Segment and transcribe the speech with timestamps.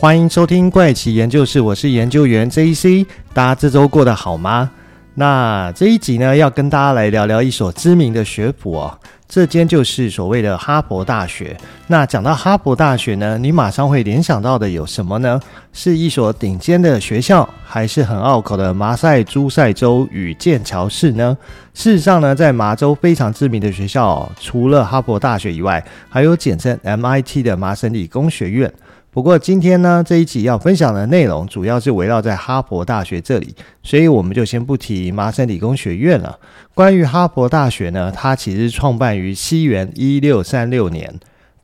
[0.00, 3.04] 欢迎收听怪奇研究室，我是研究员 JC，
[3.34, 4.70] 大家这周过得好吗？
[5.14, 8.96] 那这一集呢，要跟大家来聊聊一所知名的学府哦，
[9.28, 11.56] 这间就是所谓的哈佛大学。
[11.88, 15.40] 那讲到哈佛大学呢，你马上会联想到的有什么呢？
[15.72, 21.36] 是一所顶尖的学校，还是很拗口的麻萨诸塞州与剑桥市呢？
[21.74, 28.72] 事实上呢，在麻州非常知名的学校，除了哈佛大学以外，还有简称 MIT 的麻省理工学院。
[29.18, 36.38] 不过今天呢，这一集要分享的内容主要是围绕在哈佛大学这里，所以我们就先不提麻省理工学院了。
[36.72, 41.12] 关于哈佛大学呢，它其实创办于西元一六三六年，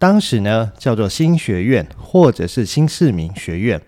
[0.00, 3.80] 当时呢叫做新学院或者是新市民学院。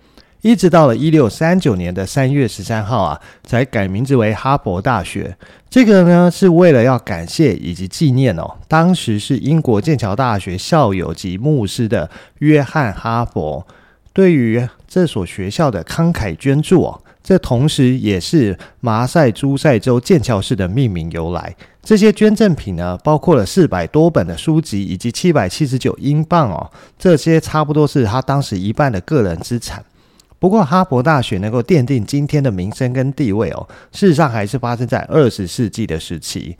[0.47, 5.37] 一直到了一六三九年的三月十三号啊，才改名字为哈佛大学。
[5.69, 12.09] 这个呢，是为了要感谢以及纪念哦，当时是英国剑桥大学校友及牧师的
[12.39, 13.67] 约翰哈佛
[14.13, 17.03] 对于这所学校的慷慨捐助哦。
[17.25, 21.57] 这同时也是麻萨诸塞州剑桥市的命名由来。
[21.83, 29.85] 这些捐赠品呢，包括了四百多本的书籍以及七百七十九英镑哦，这些差不多是他当时一半的个人资产。
[30.39, 36.57] 不过，哈佛大学能够奠定今天的名声跟地位哦，事实上还是发生在二十世纪的时期。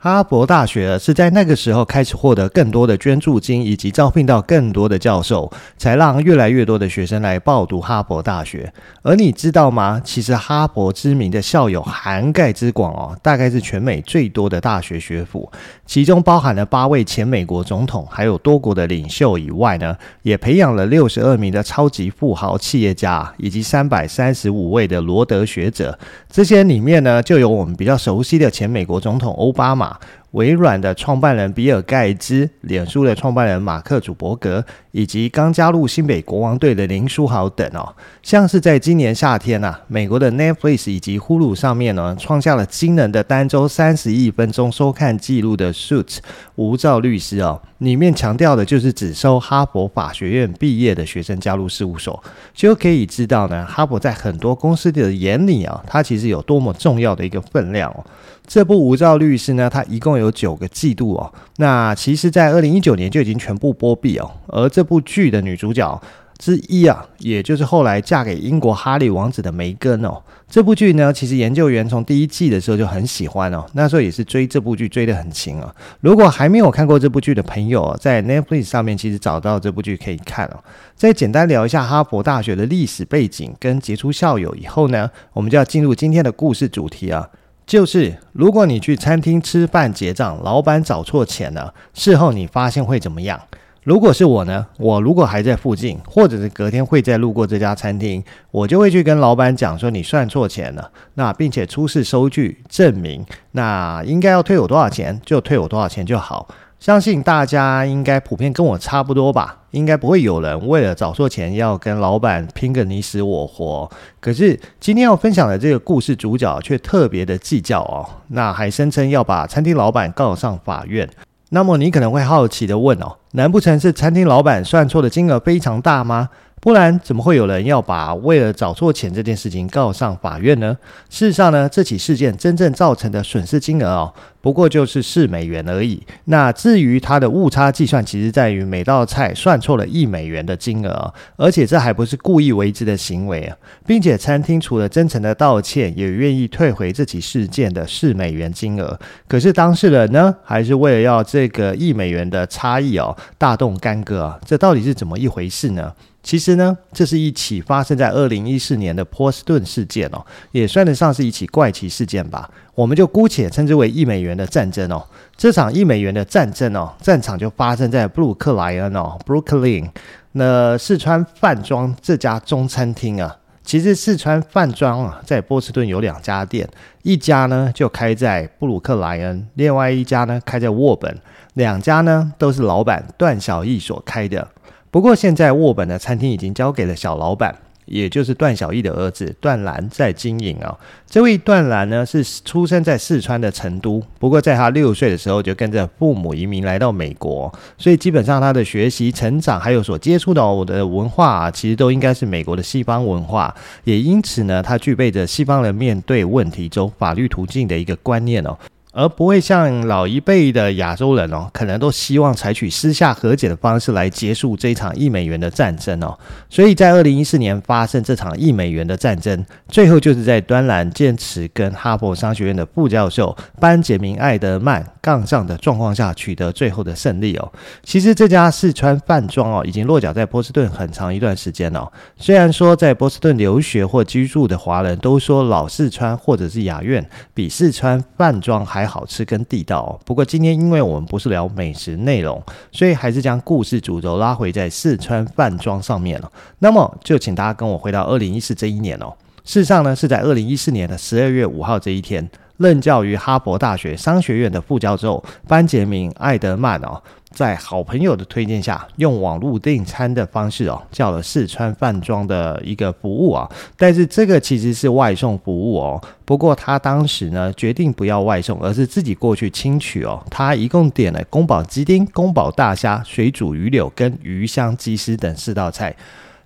[0.00, 8.72] 哈佛大学是在那个时候开始获得更多的捐助金，以及招聘到更多的教授，才让越来越多的学生来报读哈佛大学。
[9.02, 10.00] 而你知道吗？
[10.04, 15.50] 其实哈佛知名的校友涵盖之广哦，大概是全美最多的大学学府，
[15.84, 25.98] 其中包含了八位前美国总统，还有多国的领袖以外呢，也培养了六十二名的超级富豪企业家，以及三百三十五位的罗德学者。
[26.30, 29.87] 这些里面呢，就有我们比较熟悉的前美国总统欧巴马。
[29.88, 30.00] 啊。
[30.32, 46.18] 微软的创办人比尔盖茨、脸书的创办人马克祖伯格，以及刚加入新北国王队的林书豪等哦，像是在今年夏天、啊，美国的 Netflix 以及 Hulu 上面呢，创下了惊人的单周三十亿分钟收看记录的 Suits
[46.56, 52.22] 无照律师哦，里面强调的就是只收哈佛法学院毕业的学生加入事务所，
[52.52, 58.04] 就可以知道呢，哈佛在很多公司的眼里啊，它其实有多么重要的一个分量哦。
[58.46, 61.32] 这部《无照律师》呢，它一共有九个季度哦。
[61.56, 64.30] 那其实，在二零一九年就已经全部播毕哦。
[64.48, 66.00] 而这部剧的女主角
[66.38, 70.22] 之一啊，也就是后来嫁给英国哈利王子的梅根哦。
[70.48, 73.66] 这部剧呢，其实研究员从第一季的时候就很喜欢哦。
[73.74, 75.74] 那时候也是追这部剧追得很勤啊。
[76.00, 80.56] 如果还没有看过这部剧的朋友，在 Netflix 上面其实找到这部剧可以看哦。
[80.96, 87.28] 再简单聊一下哈佛大学的历史背景跟杰出校友以后呢，我们就要进入今天的故事主题啊。
[87.68, 93.38] 就是，如果你去餐厅吃饭结账，老板找错钱了，事后你发现会怎么样？
[93.84, 94.66] 如果是我呢？
[94.78, 106.48] 我如果还在附近，或者是隔天会再路过这家餐厅，我就会去跟老板讲说你算错钱了，那并且出示收据证明，那应该要退我多少钱就退我多少钱就好。
[106.80, 113.90] 相信大家应该普遍跟我差不多吧，应该不会有人为了找错钱要跟老板拼个你死我活。
[114.20, 121.08] 可是今天要分享的这个故事主角却特别的计较哦，那还声称要把餐厅老板告上法院。
[121.50, 126.28] 那么你可能会好奇的问哦，难不成是餐厅老板算错的金额非常大吗？
[126.60, 130.76] 不然怎么会有人要把为了找错钱这件事情告上法院呢？
[131.08, 136.02] 事实上呢，这起事件真正造成的损失金额哦，不过就是四美元而已。
[136.24, 143.56] 那至于它的误差计算，其实在于每道菜算错了一美元的金额，而且这还不是故意为之的行为啊，
[143.86, 148.98] 并且餐厅除了真诚的道歉，也愿意退回这起事件的四美元金额。
[149.28, 155.92] 可是当事人呢，还是为了要这个一美元的差异哦，大动干戈啊，这到底是怎么一回事呢？
[156.22, 162.50] 其实呢，这是一起发生在二零一四年的波士顿事件哦，也算得上是一起怪奇事件吧。
[162.74, 165.02] 我们就姑且称之为一美元的战争哦。
[165.36, 169.90] 这场一美元的战争哦，战场就发生在布鲁克莱恩哦 （Brooklyn）。
[170.32, 176.68] 那四川饭庄这家中餐厅啊，其实四川饭庄啊，在波士顿有两家店，
[177.02, 181.16] 一家呢就开在布鲁克莱恩，另外一家呢开在沃本，
[181.54, 184.46] 两家呢都是老板段小义所开的。
[184.90, 187.54] 不过现在沃本的餐厅已经交给了小老板，
[187.84, 190.76] 也就是段小义的儿子段兰在经营啊。
[191.06, 203.54] 这位段兰呢是出生在四川的成都，不过在他六岁的时候就跟着父母移民来到美国，所以基本上他的学习、成长还有所接触到的文化啊，其实都应该是美国的西方文化。
[203.84, 208.56] 也因此呢，他具备着西方人面对问题走法律途径的一个观念哦。
[208.98, 216.18] 而不会像老一辈的亚洲人哦，可能都希望采取私下和解的方式来结束这场一美元的战争哦。
[216.50, 227.52] 所以在二零一四年发生这场一美元的战争，最后就是在端兰坚持跟哈佛商学院的副教授班杰明·艾德曼杠上的状况下取得最后的胜利哦。
[227.84, 231.92] 其实这家四川饭庄哦，已经落脚在波士顿很长一段时间了哦。
[232.16, 242.42] 虽然说在波士顿留学或居住的华人都说老四川或者是雅苑比四川饭庄还好吃跟地道，不过今天因为我们不是聊美食内容，
[242.72, 246.32] 所以还是将故事主轴拉回在四川饭庄上面了。
[246.60, 249.12] 那么就请大家跟我回到二零一四这一年哦。
[249.44, 257.00] 事实上呢，是在二零一四年的十二月五号这一天，任教于哈佛大学商学院的副教授班杰明·艾德曼哦。
[257.30, 263.48] 在好朋友的推荐下，用网络订餐的方式哦，叫了四川饭庄的一个服务啊。
[263.76, 266.02] 但是这个其实是外送服务哦。
[266.24, 270.22] 不过他当时呢，决定不要外送，而是自己过去轻取哦。
[270.30, 275.94] 他一共点了宫保鸡丁、宫保大虾、水煮鱼柳跟鱼香鸡丝等四道菜。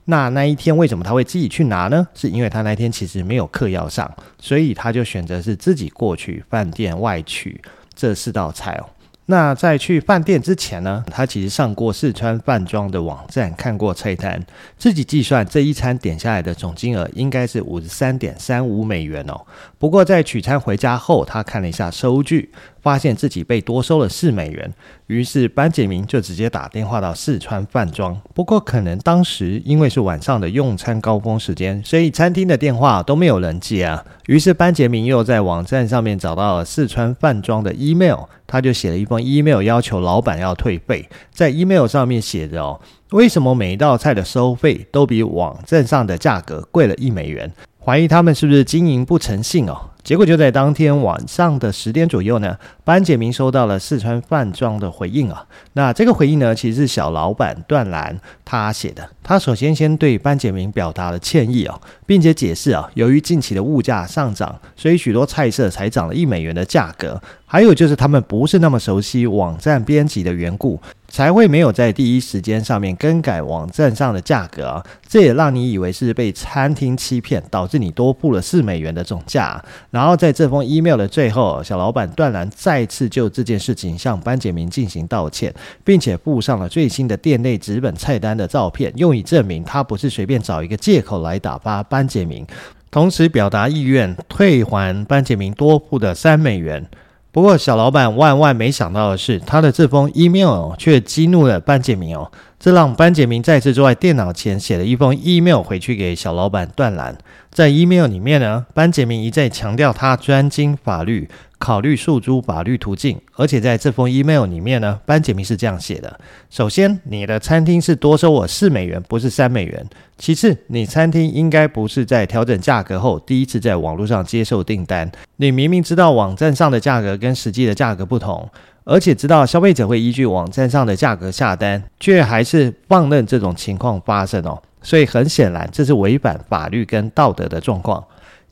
[0.06, 2.06] 那那一天为什么他会自己去拿呢？
[2.12, 7.61] 是因为他那天其实没有课要上，所以他就选择是自己过去饭店外取
[7.94, 8.87] 这四道菜哦。
[9.32, 14.44] 那在去饭店之前呢，他其实上过四川饭庄的网站，看过菜单，
[14.76, 19.40] 自己计算这一餐点下来的总金额应该是五十三点三五美元哦。
[19.79, 22.52] 不过在取餐回家后，他看了一下收据。
[22.82, 24.75] 发现自己被多收了四美元，
[25.06, 28.20] 于是班杰明就直接打电话到四川饭庄。
[28.34, 34.05] 不过可能当时因为是晚上的用餐高峰时间，所以餐厅的电话都没有人接啊。
[34.26, 41.08] 于是班杰明又在网站上面找到了四川饭庄的 email，他就写了一封 email 要求老板要退费。
[41.32, 42.81] 在 email 上面写着哦，
[43.12, 47.52] 为什么每一道菜的收费都比网站上的价格贵了一美元？
[47.84, 49.90] 怀疑他们是不是经营不诚信哦？
[50.04, 55.46] 结果就在当天晚上的十点左右呢，班杰明收到了四川饭庄的回应啊。
[55.75, 59.08] 那这个回应呢，其实是小老板段兰他写的。
[59.22, 67.22] 他首先先对班杰明表达了歉意啊，并且解释啊，由于近期的物价上涨，所以许多菜色才涨了一美元的价格。
[67.46, 70.81] 还有就是他们不是那么熟悉网站编辑的缘故。
[71.12, 79.62] 才会没有在第一时间上面更改网站上的价格啊，这也让你以为是被餐厅欺骗，导致你多付了四美元的总价。
[79.91, 85.55] 然后在这封 email 的最后，小老板断然再次就这件事情向班杰明进行道歉，
[85.85, 92.47] 并且附上了最新的店内纸本菜单的照片，用以证明他不是随便找一个借口来打发班杰明，
[92.91, 96.88] 同时表达意愿退还班杰明多付的三美元。
[97.32, 102.31] 不过，小老板万万没想到的是，他的这封 email 却激怒了半建明哦。
[102.62, 107.19] 这让班杰明再次坐在电脑前写了一封 email 回去给小老板段兰。
[107.50, 111.29] 在 email 里面呢，班杰明一再强调他专精法律。
[111.59, 116.19] 考虑诉诸法律途径，而且在这封 email 里面呢，班杰明是这样写的：
[116.50, 119.81] 首先，你的餐厅是多收我四美元，不是三美元；
[120.19, 125.08] 其次，你餐厅应该不是在调整价格后第一次在网络上接受订单。
[125.37, 128.49] 你明明知道网站上的价格跟实际的价格不同，
[128.84, 134.61] 而且知道消费者会依据网站上的价格下单，却还是放任这种情况发生哦。
[134.82, 138.02] 所以很显然，这是违反法律跟道德的状况。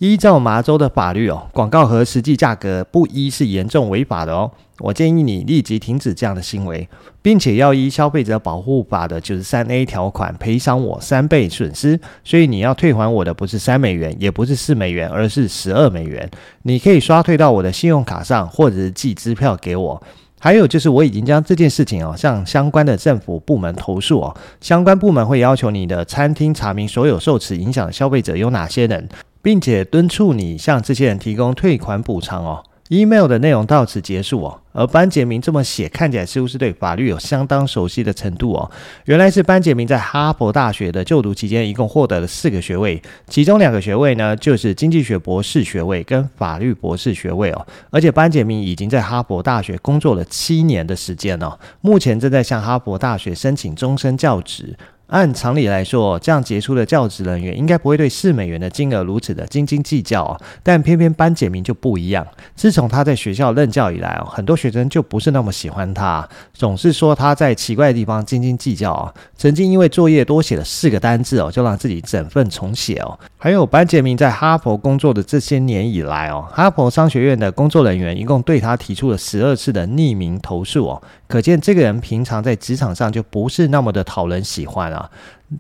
[0.00, 4.51] 依照麻州的法律哦，广告和实际价格不一是严重违法的哦。
[4.79, 6.89] 我建议你立即停止这样的行为，
[7.20, 12.01] 并且要依消费者保护法的九十三 A 条款赔偿我三倍损失。
[12.25, 16.31] 所以你要退还我的不是三美元，也不是四美元，而是十二美元。
[16.63, 20.03] 你可以刷退到我的信用卡上，或者是寄支票给我。
[20.39, 29.06] 还有就是我已经将这件事情哦向相关的政府部门投诉哦，相关部门会要求你的餐厅查明所有受此影响的消费者有哪些人。
[29.43, 32.65] 并且敦促你向这些人提供退款补偿哦。
[32.89, 34.61] email 的内容到此结束哦。
[34.73, 38.69] 而班杰明这么写，看起来似乎是对法律有相当熟悉的程度哦。
[39.05, 47.67] 原来是班杰明在哈佛大学的就读期间，一共获得了四个学位，其中两个学位呢就是经济学博士学位跟法律博士学位哦。
[47.91, 54.77] 而且班杰明已经在哈佛大学工作了七年的时间哦，目前正在向哈佛大学申请终身教职。
[55.10, 60.40] 按常理来说，这样杰出的教职人员应该不会对四美元的金额如此的斤斤计较哦。
[60.62, 62.26] 但偏偏班杰明就不一样。
[62.55, 69.12] 自从他在学校任教以来哦，很多学生就不是那么喜欢他，总是说他在奇怪的地方斤斤计较哦。
[69.36, 73.19] 曾经因为作业多写了四个单字哦，就让自己整份重写哦。
[73.36, 81.02] 还有班杰明在哈佛工作的这些年以来哦，哈佛商学院的工作人员一共对他提出了十二次的匿名投诉哦。
[81.26, 85.11] 可见这个人平常在职场上就不是那么的讨人喜欢啊。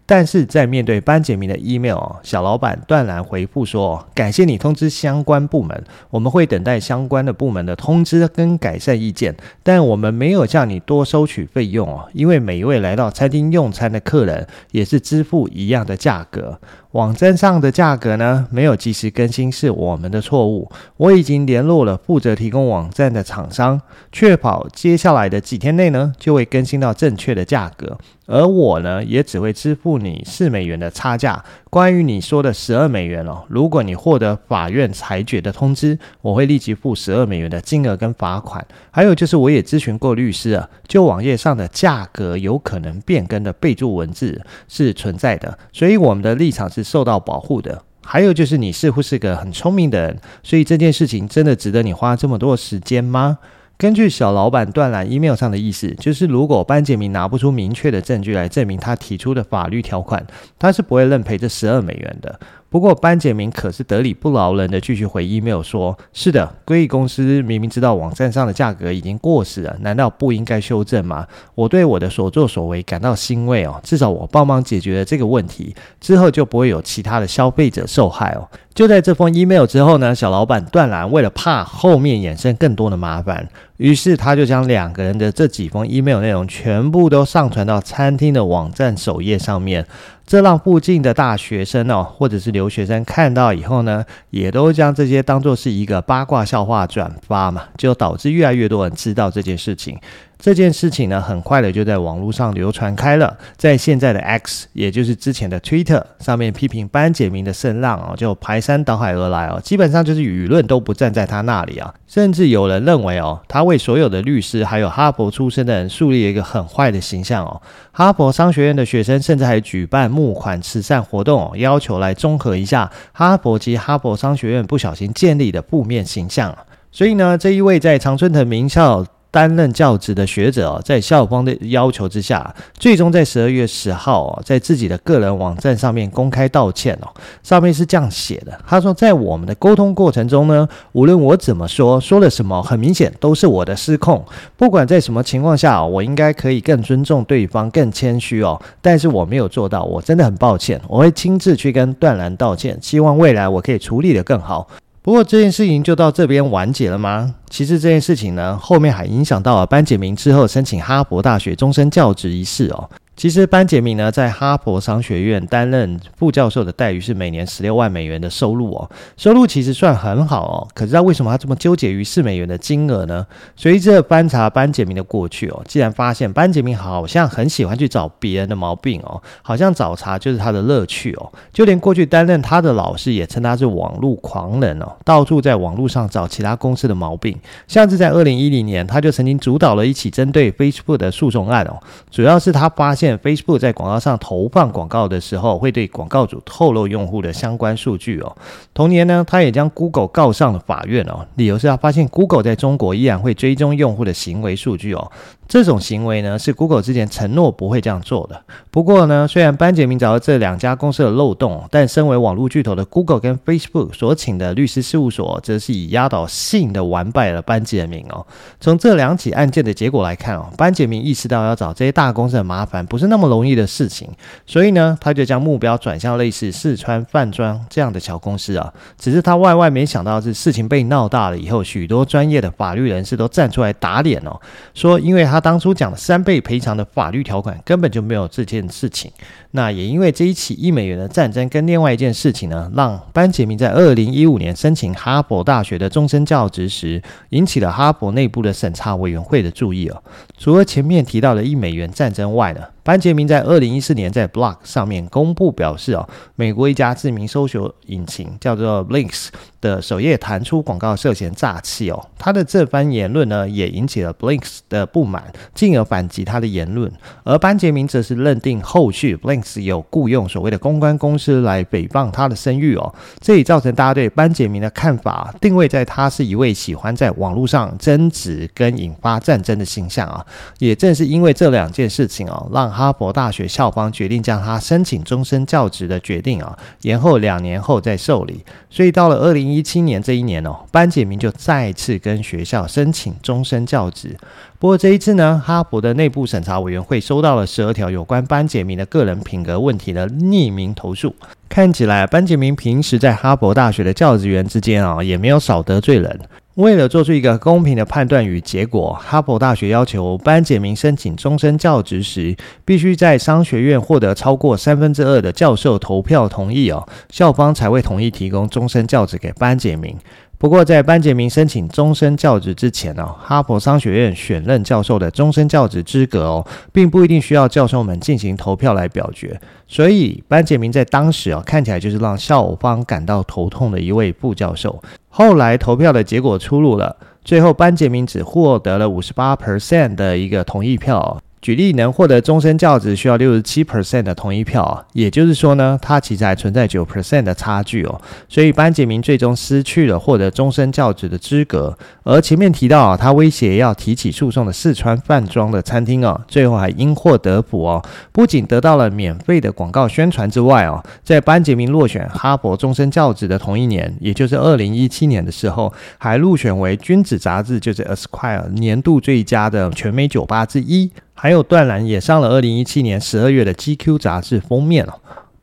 [0.06, 16.60] 但是在面对班杰明的 email，小老板断然回复说：“感谢你通知相关部门，我们会等待相关的部门的通知跟改善意见，但我们没有向你多收取费用哦，因为每一位来到餐厅用餐的客人也是支付一样的价格。”
[16.92, 20.68] 网站上的价格呢，没有及时更新是我们的错误。
[20.96, 23.80] 我已经联络了负责提供网站的厂商，
[24.10, 27.96] 确保接下来的几天内呢，就会更新到正确的价格。
[28.26, 31.44] 而我呢，也只会支付你四美元的差价。
[31.70, 38.66] 关于你说的十二美元哦，如果你获得法院裁决的通知，我会立即付十二美元的金额跟罚款。
[38.90, 47.82] 还有就是，我也咨询过律师啊，就网页上的价格有可能变更的备注文字是存在的，所以我们的立场是受到保护的。
[48.02, 53.38] 还有就是，你似乎是个很聪明的人，所以这件事情真的值得你花这么多时间吗？
[53.80, 60.22] 根据小老板断然 email 上的意思，就是如果班杰明拿不出明确的证据来证明他提出的法律条款，
[60.58, 62.38] 他是不会认赔这十二美元的。
[62.70, 71.26] 不过班杰明可是得理不饶人的继续回 email 说：“是的，归益公司明明知道网站上的价格已经过时了，难道不应该修正吗？
[71.56, 83.48] 我对我的所作所为感到欣慰哦，至少我帮忙解决了这个问题，之后就不会有其他的消费者受害哦。”就在这封 email 之后呢，小老板断然为了怕后面衍生更多的麻烦，
[83.78, 89.84] 于是他就将两个人的这几封 email 内容全部都上传到餐厅的网站首页上面。
[90.30, 99.98] 这让附近的大学生哦，或者是留学生看到以后呢，也都将这些当做是一个八卦笑话转发嘛，就导致越来越多人知道这件事情。
[100.40, 117.60] 这件事情呢，很快的就在网络上流传开了，在现在的 X，也就是之前的 Twitter 上面批评班杰明的声浪哦，就排山倒海而来哦，基本上就是舆论都不站在他那里啊，甚至有人认为哦，他为所有的律师还有哈佛出身的人树立了一个很坏的形象哦，
[117.92, 126.56] 哈佛商学院的学生甚至还举办募款慈善活动哦，要求来综合一下哈佛及哈佛商学院不小心建立的负面形象，
[126.90, 129.04] 所以呢，这一位在常春藤名校。
[129.30, 137.08] 担任教职的学者哦，在校方的要求之下，最终在十二月十号哦，在自己的个人网站上面公开道歉哦。
[137.42, 144.24] 上面是这样写的：他说，在我们的沟通过程中呢，无论我怎么说，说了什么，很明显都是我的失控。
[144.56, 148.60] 不管在什么情况下，我应该可以更尊重对方，更谦虚哦。
[148.82, 150.80] 但是我没有做到，我真的很抱歉。
[150.88, 154.66] 我会亲自去跟段然道歉，希望未来我可以处理得更好。
[155.02, 157.34] 不过这件事情就到这边完结了吗？
[157.48, 162.88] 其实这件事情呢，后面还影响到了班杰明之后申请哈佛大学终身教职一事哦。
[163.20, 170.66] 其实班杰明呢，在哈佛商学院担任副教授的待遇是每年十六万美元的收入哦，收入其实算很好哦。
[170.72, 173.26] 可是他为什么他这么纠结于四美元的金额呢？
[173.56, 181.30] 随着翻查班杰明的过去哦，竟然发现班杰明好像很喜欢去找别人的毛病哦，好像找茬就是他的乐趣哦。
[181.52, 187.38] 就连过去担任他的老师也称他是网络狂人哦，到处在网络上找其他公司的毛病。
[187.68, 191.78] 像是在二零一零年，他就曾经主导了一起针对 Facebook 的诉讼案哦，
[192.10, 193.09] 主要是他发现。
[193.18, 198.36] Facebook 在广告上投放广告的时候，会对广告主透露用户的相关数据哦。
[198.72, 205.10] 同年呢，他也将 Google 告上了法院哦，理由是他发现 Google 在中国依然会追踪用户的行为数据哦。
[205.50, 208.40] 这种行为呢，是 Google 之前承诺不会这样做的。
[208.70, 218.24] 不过呢，虽然班杰明找到这两家公司的漏洞，但身为网络巨头的 Google 跟 Facebook 所请的律师事务所，则是以压倒性的完败了班杰明哦。
[218.60, 224.08] 从这两起案件的结果来看哦，班杰明意识到要找这些大公司的麻烦不是那么容易的事情，
[224.46, 228.72] 所以呢，他就将目标转向类似四川饭庄这样的小公司啊。
[228.96, 234.40] 只是他万万没想到，是事情被闹大了以后，许多专业的法律人士都站出来打脸哦，
[234.74, 235.39] 说因为他。
[235.40, 239.10] 当初讲的三倍赔偿的法律条款根本就没有这件事情。
[239.52, 250.02] 那也因为这一起一美元的战争跟另外一件事情呢，让班杰明在二零一五年申请哈佛大学的终身教职时，引起了哈佛内部的审查委员会的注意哦。
[250.38, 259.28] 除了前面提到的一美元战争外呢，班杰明在二零一四年在 Blog 上面公布表示哦，美国一家知名搜索引擎叫做 Blinks
[259.60, 262.06] 的首页弹出广告涉嫌诈欺哦。
[262.18, 266.90] 他的这番言论呢，也引起了 Blinks 的不满，进而反击他的言论。
[267.24, 280.24] 而班杰明则是认定后续 Blinks 有雇佣所谓的公关公司来诽谤他的声誉哦，这也造成大家对班杰明的看法定位在他是一位喜欢在网络上争执跟引发战争的形象啊。
[280.58, 288.44] 也正是因为这两件事情哦，让哈佛大学校方决定将他申请终身教职的决定啊延后两年后再受理。
[288.70, 294.16] 所以到了二零零一七年这一年哦，班杰明就再次跟学校申请终身教职。
[294.58, 301.14] 不过这一次呢，哈佛的内部审查委员会收到了十二条有关班杰明的个人品格问题的匿名投诉。
[301.48, 306.20] 看起来班杰明平时在哈佛大学的教职员之间啊，也没有少得罪人。
[306.60, 312.36] 为了做出一个公平的判断与结果，哈佛大学要求班杰明申请终身教职时，
[312.66, 319.96] 必须在商学院获得超过三分之二的教授投票同意哦，校方才会同意提供终身教职给班杰明。
[320.40, 329.38] 不过，在班杰明申请终身教职之前呢，哈佛商学院选任教授的终身教职资格哦，并不一定需要教授们进行投票来表决。
[329.68, 334.82] 所以，班杰明在当时哦，看起来就是让校方感到头痛的一位副教授。
[335.10, 341.20] 后来投票的结果出炉了，最后班杰明只获得了五十八 percent 的一个同意票。
[341.42, 351.76] 举例，能获得终身教职需要六十七 percent 的同意票，也就是说呢，它其实还存在九 percent 的差距哦，所以班杰明最终失去了获得终身教职的资格。
[352.02, 357.82] 而前面提到啊，他威胁要提起诉讼的四川饭庄的餐厅哦，最后还因祸得福哦，
[358.12, 370.90] 不仅得到了免费的广告宣传之外哦，在班杰明落选哈佛终身教职的同一年，也就是二零一七年的时候，还入选为《君子》杂志就是 Esquire 年度最佳的全美酒吧之一。
[371.22, 374.94] 还有段兰也上了二零一七年十二月的 GQ 杂志封面哦。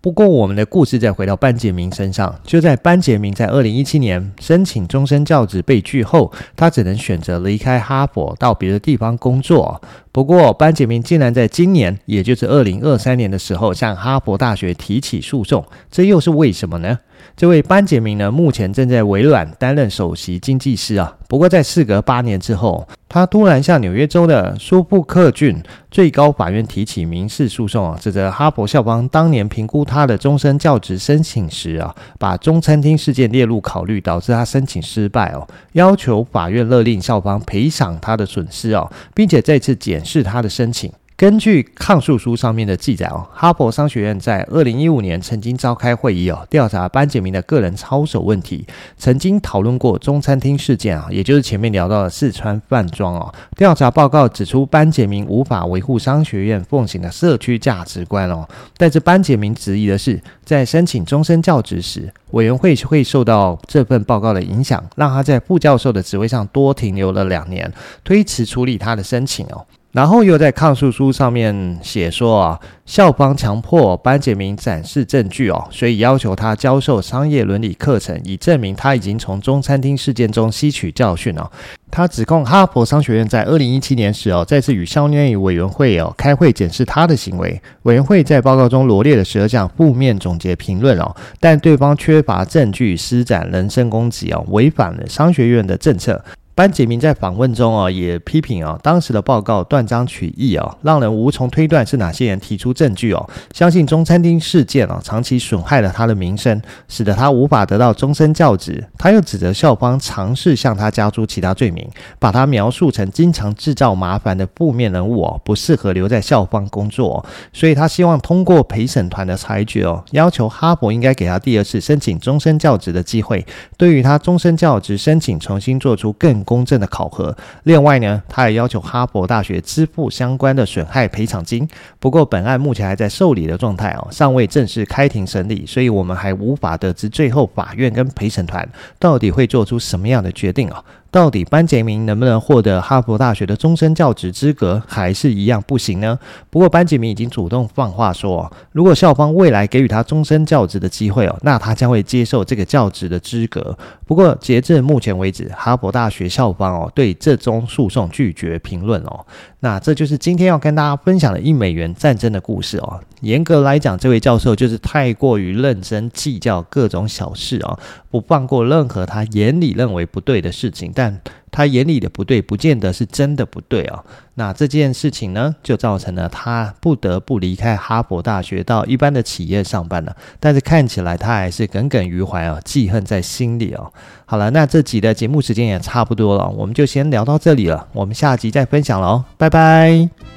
[0.02, 9.80] 不过，我们的故事再回到班杰明身上，就在班杰明在二零一七年申请终身教职被拒后，他只能选择离开哈佛，到别的地方工作。
[10.12, 16.98] 不过，班杰明竟然在今年，也就是二零二三年的时候，向哈佛大学提起诉讼，这又是为什么呢？
[17.36, 21.16] 这位班杰明呢，目前正在微软担任首席经济师啊。
[21.28, 40.92] 不过，在事隔八年之后，他突然向纽约州的苏布克郡最高法院提起民事诉讼啊，指责哈佛校方当年评估他的终身教职申请时啊，把中餐厅事件列入考虑，导致他申请失败哦，要求法院勒令校方赔偿他的损失哦，并且再次检视他的申请。
[41.18, 48.68] 根据抗诉书上面的记载哦，哈佛商学院在二零一五年曾经召开会议哦，调查班杰明的个人操守问题，
[49.00, 53.34] 曾经讨论过中餐厅事件啊，也就是前面聊到的四川饭庄哦。
[53.56, 58.48] 调查报告指出，班杰明无法维护商学院奉行的社区价值观哦。
[58.78, 69.66] 但是班杰明质疑的是，在申请终身教职时，委员会会受到这份报告的影响，让他在副教授的职位上多停留了两年，推迟处理他的申请哦。
[69.94, 81.50] 然后又在抗诉书上面写说啊，校方强迫班杰明展示证据哦，所以要求他教授商业伦理课程，以证明他已经从中餐厅事件中吸取教训哦。
[81.90, 87.60] 他指控哈佛商学院在二零一七年时哦，再次与校内委员会哦开会检视他的行为。
[87.84, 96.24] 委员会在报告中罗列了十二项负面总结评论哦，但对方缺乏证据，施展人身攻击哦，违反了商学院的政策。
[96.58, 103.30] 班杰明在访问中啊，也批评啊，当时的报告断章取义啊，让人无从推断是哪些人提出证据哦。
[103.54, 108.84] 相信中餐厅事件啊，长期损害了他的名声，使得他无法得到终身教职。
[108.98, 117.24] 他又指责校方尝试向他加诸其他罪名，把他描述成经常制造麻烦的负面人物哦，不适合留在校方工作。
[117.54, 123.46] 所以他希望通过陪审团的裁决哦，要求哈佛应该给他第二次申请终身教职的机会，
[123.78, 127.36] 对于他终身教职申请重新做出更 公正的考核。
[127.64, 131.68] 另外呢，他也要求哈佛大学支付相关的损害赔偿金。
[132.00, 138.66] 不过，本案目前还在受理的状态哦，尚未正式开庭审理，所以我们还无法得知最后法院跟陪审团
[138.98, 140.82] 到底会做出什么样的决定啊。
[141.10, 146.18] 到底班杰明能不能获得哈佛大学的终身教职资格，还是一样不行呢？
[146.50, 153.78] 不过班杰明已经主动放话说，如果校方未来给予他终身教职的机会哦，那他将会接受这个教职的资格。
[154.06, 159.26] 不过截至目前为止，哈佛大学校方哦对这宗诉讼拒绝评论哦。
[159.60, 163.00] 那这就是今天要跟大家分享的一美元战争的故事哦。
[163.22, 167.80] 严格来讲，这位教授就是太过于认真计较各种小事哦，
[168.12, 170.92] 不放过任何他眼里认为不对的事情。
[170.94, 171.20] 但
[171.52, 174.04] 他眼里的不对，不见得是真的不对哦。
[174.36, 180.16] 那这件事情呢，就造成了他不得不离开哈佛大学，到一般的企业上班了。
[180.40, 183.92] 但是看起来他还是耿耿于怀哦，记恨在心里哦。
[184.26, 187.88] 好了，那这集的节目时间也差不多了，我们就先聊到这里了。
[187.94, 190.37] 我们下集再分享喽，拜拜。